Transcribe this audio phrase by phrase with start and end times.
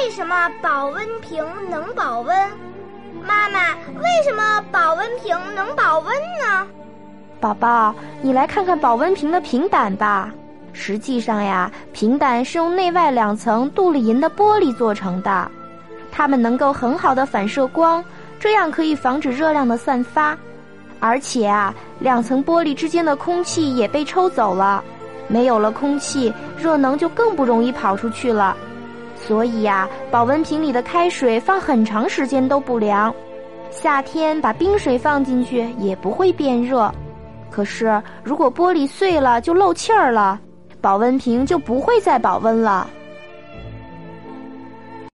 [0.00, 2.36] 为什么保温瓶能保温？
[3.26, 6.64] 妈妈，为什么保温瓶能保温呢？
[7.40, 10.32] 宝宝，你来看看保温瓶的瓶胆吧。
[10.72, 15.50] 实际上呀，瓶胆是用内外两层镀了银的玻璃做成的，
[16.12, 18.02] 它们能够很好的反射光，
[18.38, 20.38] 这样可以防止热量的散发。
[21.00, 24.82] 而且啊，两层玻璃之间的空气也被抽走了，
[25.26, 28.56] 没有了空气，热能就更不容易跑出去了。
[29.26, 33.14] 所以呀，保温瓶里的开水放很长时间都不凉，
[33.70, 36.90] 夏天把冰水放进去也不会变热。
[37.50, 40.40] 可是如果玻璃碎了就漏气儿了，
[40.80, 42.88] 保温瓶就不会再保温了。